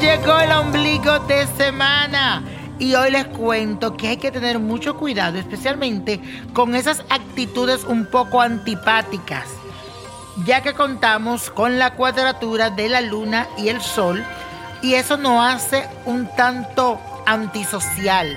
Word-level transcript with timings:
llegó 0.00 0.38
el 0.40 0.52
ombligo 0.52 1.20
de 1.20 1.46
semana. 1.56 2.42
Y 2.78 2.94
hoy 2.94 3.12
les 3.12 3.26
cuento 3.26 3.96
que 3.96 4.08
hay 4.08 4.16
que 4.16 4.32
tener 4.32 4.58
mucho 4.58 4.96
cuidado, 4.96 5.38
especialmente 5.38 6.20
con 6.52 6.74
esas 6.74 7.04
actitudes 7.08 7.84
un 7.84 8.06
poco 8.06 8.40
antipáticas, 8.40 9.46
ya 10.44 10.62
que 10.62 10.74
contamos 10.74 11.50
con 11.50 11.78
la 11.78 11.94
cuadratura 11.94 12.70
de 12.70 12.88
la 12.88 13.00
luna 13.00 13.46
y 13.56 13.68
el 13.68 13.80
sol, 13.80 14.24
y 14.82 14.94
eso 14.94 15.16
nos 15.16 15.44
hace 15.44 15.86
un 16.04 16.28
tanto 16.34 16.98
antisocial. 17.24 18.36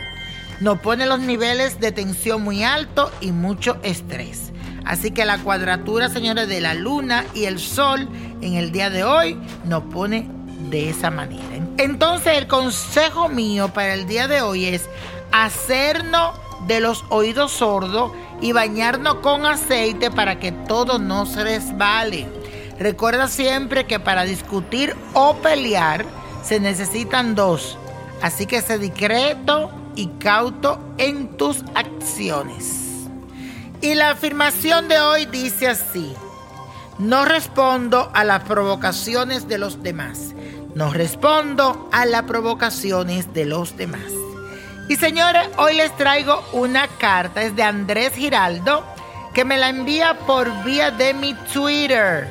Nos 0.59 0.79
pone 0.79 1.07
los 1.07 1.19
niveles 1.19 1.79
de 1.79 1.91
tensión 1.91 2.43
muy 2.43 2.63
alto 2.63 3.11
y 3.21 3.31
mucho 3.31 3.77
estrés. 3.81 4.51
Así 4.85 5.09
que 5.09 5.25
la 5.25 5.39
cuadratura, 5.39 6.09
señores, 6.09 6.47
de 6.47 6.61
la 6.61 6.75
luna 6.75 7.25
y 7.33 7.45
el 7.45 7.57
sol 7.57 8.07
en 8.41 8.53
el 8.53 8.71
día 8.71 8.91
de 8.91 9.03
hoy 9.03 9.39
nos 9.65 9.83
pone 9.85 10.34
de 10.69 10.89
esa 10.89 11.11
manera. 11.11 11.43
Entonces 11.77 12.37
el 12.37 12.47
consejo 12.47 13.29
mío 13.29 13.69
para 13.73 13.93
el 13.93 14.07
día 14.07 14.27
de 14.27 14.41
hoy 14.41 14.65
es 14.65 14.89
hacernos 15.31 16.35
de 16.67 16.79
los 16.79 17.03
oídos 17.09 17.51
sordos 17.51 18.11
y 18.41 18.51
bañarnos 18.51 19.15
con 19.15 19.45
aceite 19.45 20.11
para 20.11 20.39
que 20.39 20.51
todo 20.51 20.99
no 20.99 21.25
se 21.25 21.43
resbale. 21.43 22.27
Recuerda 22.79 23.27
siempre 23.27 23.85
que 23.85 23.99
para 23.99 24.23
discutir 24.23 24.95
o 25.13 25.35
pelear 25.37 26.05
se 26.43 26.59
necesitan 26.59 27.35
dos. 27.35 27.77
Así 28.21 28.45
que 28.45 28.61
sé 28.61 28.77
discreto 28.77 29.71
y 29.95 30.07
cauto 30.19 30.79
en 30.97 31.37
tus 31.37 31.63
acciones. 31.73 32.81
Y 33.81 33.95
la 33.95 34.11
afirmación 34.11 34.87
de 34.87 34.99
hoy 34.99 35.25
dice 35.25 35.67
así. 35.67 36.13
No 36.97 37.25
respondo 37.25 38.09
a 38.13 38.23
las 38.23 38.43
provocaciones 38.43 39.49
de 39.49 39.57
los 39.57 39.83
demás 39.83 40.33
no 40.75 40.91
respondo 40.91 41.89
a 41.91 42.05
las 42.05 42.23
provocaciones 42.23 43.33
de 43.33 43.45
los 43.45 43.77
demás. 43.77 44.11
Y 44.89 44.97
señores, 44.97 45.47
hoy 45.57 45.73
les 45.73 45.95
traigo 45.95 46.43
una 46.51 46.87
carta, 46.99 47.41
es 47.41 47.55
de 47.55 47.63
Andrés 47.63 48.13
Giraldo, 48.13 48.85
que 49.33 49.45
me 49.45 49.57
la 49.57 49.69
envía 49.69 50.19
por 50.27 50.63
vía 50.63 50.91
de 50.91 51.13
mi 51.13 51.33
Twitter. 51.53 52.27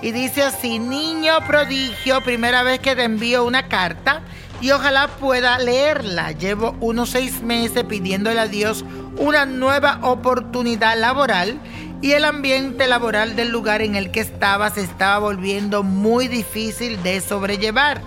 Y 0.00 0.12
dice 0.12 0.44
así, 0.44 0.78
niño 0.78 1.34
prodigio, 1.46 2.22
primera 2.22 2.62
vez 2.62 2.80
que 2.80 2.96
te 2.96 3.02
envío 3.02 3.44
una 3.44 3.68
carta 3.68 4.22
y 4.60 4.70
ojalá 4.70 5.08
pueda 5.08 5.58
leerla. 5.58 6.32
Llevo 6.32 6.76
unos 6.80 7.10
seis 7.10 7.42
meses 7.42 7.84
pidiéndole 7.84 8.40
a 8.40 8.46
Dios 8.46 8.84
una 9.18 9.44
nueva 9.44 9.98
oportunidad 10.02 10.96
laboral 10.98 11.60
y 12.02 12.12
el 12.12 12.24
ambiente 12.24 12.88
laboral 12.88 13.36
del 13.36 13.50
lugar 13.50 13.80
en 13.80 13.94
el 13.94 14.10
que 14.10 14.20
estaba 14.20 14.68
se 14.70 14.80
estaba 14.80 15.20
volviendo 15.20 15.84
muy 15.84 16.26
difícil 16.26 17.00
de 17.04 17.20
sobrellevar. 17.20 18.02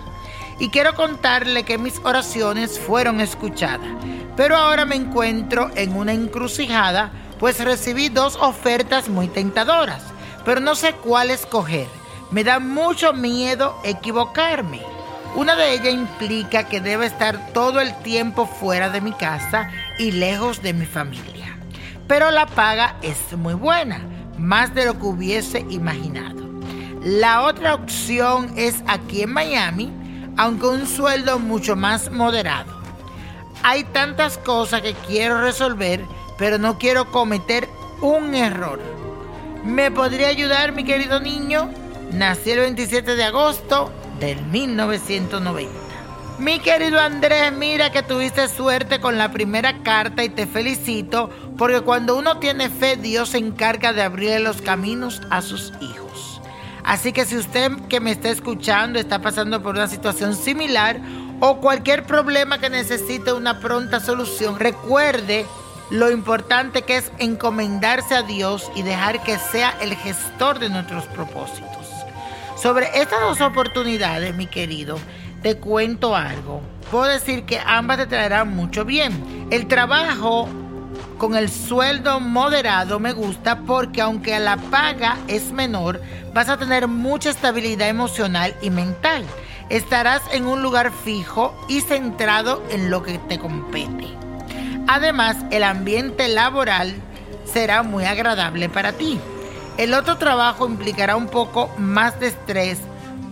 Y 0.60 0.68
quiero 0.68 0.94
contarle 0.94 1.64
que 1.64 1.78
mis 1.78 1.98
oraciones 2.04 2.78
fueron 2.78 3.20
escuchadas, 3.20 3.88
pero 4.36 4.54
ahora 4.56 4.84
me 4.84 4.96
encuentro 4.96 5.70
en 5.74 5.96
una 5.96 6.12
encrucijada, 6.12 7.10
pues 7.38 7.58
recibí 7.64 8.10
dos 8.10 8.36
ofertas 8.36 9.08
muy 9.08 9.28
tentadoras, 9.28 10.02
pero 10.44 10.60
no 10.60 10.74
sé 10.74 10.92
cuál 10.92 11.30
escoger. 11.30 11.86
Me 12.30 12.44
da 12.44 12.58
mucho 12.58 13.14
miedo 13.14 13.78
equivocarme. 13.82 14.82
Una 15.36 15.56
de 15.56 15.72
ellas 15.72 15.94
implica 15.94 16.64
que 16.64 16.80
debo 16.80 17.02
estar 17.02 17.52
todo 17.52 17.80
el 17.80 17.94
tiempo 18.02 18.46
fuera 18.46 18.90
de 18.90 19.00
mi 19.00 19.12
casa 19.12 19.70
y 19.98 20.12
lejos 20.12 20.62
de 20.62 20.72
mi 20.74 20.86
familia 20.86 21.55
pero 22.06 22.30
la 22.30 22.46
paga 22.46 22.96
es 23.02 23.36
muy 23.36 23.54
buena, 23.54 24.00
más 24.38 24.74
de 24.74 24.86
lo 24.86 24.98
que 24.98 25.06
hubiese 25.06 25.66
imaginado. 25.70 26.46
La 27.02 27.42
otra 27.42 27.74
opción 27.74 28.52
es 28.56 28.82
aquí 28.86 29.22
en 29.22 29.32
Miami, 29.32 29.92
aunque 30.36 30.66
un 30.66 30.86
sueldo 30.86 31.38
mucho 31.38 31.76
más 31.76 32.10
moderado. 32.10 32.74
Hay 33.62 33.84
tantas 33.84 34.38
cosas 34.38 34.82
que 34.82 34.94
quiero 35.06 35.40
resolver, 35.40 36.04
pero 36.38 36.58
no 36.58 36.78
quiero 36.78 37.10
cometer 37.10 37.68
un 38.00 38.34
error. 38.34 38.80
¿Me 39.64 39.90
podría 39.90 40.28
ayudar 40.28 40.72
mi 40.72 40.84
querido 40.84 41.20
niño? 41.20 41.70
Nací 42.12 42.52
el 42.52 42.60
27 42.60 43.16
de 43.16 43.24
agosto 43.24 43.90
del 44.20 44.40
1990. 44.46 45.85
Mi 46.38 46.58
querido 46.58 47.00
Andrés, 47.00 47.50
mira 47.50 47.90
que 47.90 48.02
tuviste 48.02 48.46
suerte 48.48 49.00
con 49.00 49.16
la 49.16 49.32
primera 49.32 49.82
carta 49.82 50.22
y 50.22 50.28
te 50.28 50.46
felicito 50.46 51.30
porque 51.56 51.80
cuando 51.80 52.14
uno 52.14 52.38
tiene 52.38 52.68
fe, 52.68 52.96
Dios 52.96 53.30
se 53.30 53.38
encarga 53.38 53.94
de 53.94 54.02
abrirle 54.02 54.40
los 54.40 54.60
caminos 54.60 55.22
a 55.30 55.40
sus 55.40 55.72
hijos. 55.80 56.42
Así 56.84 57.14
que 57.14 57.24
si 57.24 57.38
usted 57.38 57.72
que 57.88 58.00
me 58.00 58.10
está 58.10 58.28
escuchando 58.28 58.98
está 58.98 59.22
pasando 59.22 59.62
por 59.62 59.76
una 59.76 59.88
situación 59.88 60.34
similar 60.34 61.00
o 61.40 61.56
cualquier 61.56 62.04
problema 62.04 62.58
que 62.58 62.68
necesite 62.68 63.32
una 63.32 63.58
pronta 63.58 63.98
solución, 63.98 64.58
recuerde 64.58 65.46
lo 65.88 66.10
importante 66.10 66.82
que 66.82 66.98
es 66.98 67.12
encomendarse 67.18 68.14
a 68.14 68.22
Dios 68.22 68.70
y 68.74 68.82
dejar 68.82 69.22
que 69.22 69.38
sea 69.38 69.74
el 69.80 69.94
gestor 69.96 70.58
de 70.58 70.68
nuestros 70.68 71.06
propósitos. 71.06 71.85
Sobre 72.56 72.86
estas 72.98 73.20
dos 73.20 73.40
oportunidades, 73.42 74.34
mi 74.34 74.46
querido, 74.46 74.98
te 75.42 75.56
cuento 75.56 76.16
algo. 76.16 76.62
Puedo 76.90 77.04
decir 77.04 77.44
que 77.44 77.60
ambas 77.64 77.98
te 77.98 78.06
traerán 78.06 78.56
mucho 78.56 78.86
bien. 78.86 79.46
El 79.50 79.68
trabajo 79.68 80.48
con 81.18 81.36
el 81.36 81.50
sueldo 81.50 82.18
moderado 82.18 82.98
me 82.98 83.12
gusta 83.12 83.58
porque 83.60 84.00
aunque 84.00 84.38
la 84.38 84.56
paga 84.56 85.18
es 85.28 85.52
menor, 85.52 86.00
vas 86.32 86.48
a 86.48 86.56
tener 86.56 86.88
mucha 86.88 87.28
estabilidad 87.28 87.88
emocional 87.88 88.56
y 88.62 88.70
mental. 88.70 89.24
Estarás 89.68 90.22
en 90.32 90.46
un 90.46 90.62
lugar 90.62 90.92
fijo 90.92 91.54
y 91.68 91.82
centrado 91.82 92.62
en 92.70 92.90
lo 92.90 93.02
que 93.02 93.18
te 93.18 93.38
compete. 93.38 94.06
Además, 94.88 95.36
el 95.50 95.62
ambiente 95.62 96.28
laboral 96.28 96.94
será 97.44 97.82
muy 97.82 98.04
agradable 98.04 98.70
para 98.70 98.92
ti. 98.92 99.20
El 99.78 99.92
otro 99.92 100.16
trabajo 100.16 100.66
implicará 100.66 101.16
un 101.16 101.28
poco 101.28 101.70
más 101.76 102.18
de 102.18 102.28
estrés 102.28 102.78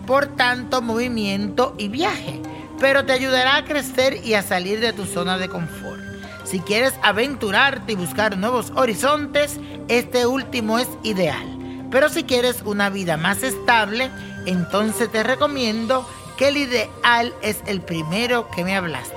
por 0.05 0.27
tanto 0.27 0.83
movimiento 0.83 1.73
y 1.79 1.87
viaje, 1.87 2.39
pero 2.79 3.03
te 3.03 3.13
ayudará 3.13 3.55
a 3.55 3.65
crecer 3.65 4.23
y 4.23 4.35
a 4.35 4.43
salir 4.43 4.79
de 4.79 4.93
tu 4.93 5.05
zona 5.05 5.39
de 5.39 5.49
confort. 5.49 6.01
Si 6.43 6.59
quieres 6.59 6.93
aventurarte 7.01 7.93
y 7.93 7.95
buscar 7.95 8.37
nuevos 8.37 8.71
horizontes, 8.75 9.59
este 9.87 10.27
último 10.27 10.77
es 10.77 10.87
ideal. 11.01 11.57
Pero 11.89 12.09
si 12.09 12.23
quieres 12.23 12.61
una 12.63 12.91
vida 12.91 13.17
más 13.17 13.41
estable, 13.41 14.11
entonces 14.45 15.11
te 15.11 15.23
recomiendo 15.23 16.07
que 16.37 16.49
el 16.49 16.57
ideal 16.57 17.33
es 17.41 17.57
el 17.65 17.81
primero 17.81 18.49
que 18.51 18.63
me 18.63 18.75
hablaste. 18.75 19.15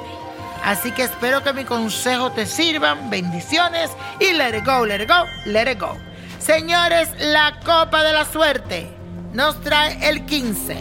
Así 0.64 0.92
que 0.92 1.02
espero 1.02 1.42
que 1.42 1.52
mi 1.52 1.64
consejo 1.64 2.32
te 2.32 2.46
sirvan. 2.46 3.10
Bendiciones 3.10 3.90
y 4.18 4.32
let 4.32 4.56
it 4.56 4.64
go, 4.64 4.86
let 4.86 5.02
it 5.02 5.08
go, 5.08 5.24
let 5.44 5.70
it 5.70 5.78
go. 5.78 6.07
Señores, 6.48 7.10
la 7.18 7.60
copa 7.62 8.02
de 8.02 8.14
la 8.14 8.24
suerte 8.24 8.88
nos 9.34 9.60
trae 9.60 10.08
el 10.08 10.24
15. 10.24 10.78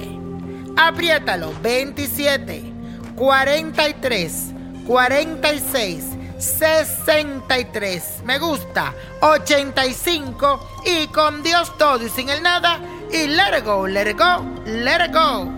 Apriétalo, 0.78 1.54
27, 1.62 2.64
43, 3.18 4.54
46, 4.88 6.06
63, 6.38 8.04
me 8.24 8.40
gusta, 8.40 8.94
85 9.20 10.70
y 10.86 11.08
con 11.08 11.44
Dios 11.44 11.78
todo 11.78 12.06
y 12.06 12.10
sin 12.12 12.30
el 12.30 12.42
nada 12.42 12.80
y 13.12 13.28
let 13.28 13.58
it 13.58 13.66
go, 13.66 13.86
let 13.86 14.10
it 14.10 14.18
go, 14.18 14.46
let 14.66 15.06
it 15.06 15.14
go. 15.14 15.52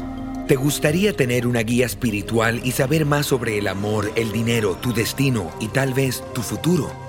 ¿Te 0.48 0.56
gustaría 0.56 1.16
tener 1.16 1.46
una 1.46 1.60
guía 1.60 1.86
espiritual 1.86 2.62
y 2.64 2.72
saber 2.72 3.06
más 3.06 3.28
sobre 3.28 3.60
el 3.60 3.68
amor, 3.68 4.12
el 4.16 4.32
dinero, 4.32 4.76
tu 4.82 4.92
destino 4.92 5.52
y 5.60 5.68
tal 5.68 5.94
vez 5.94 6.24
tu 6.34 6.42
futuro? 6.42 7.09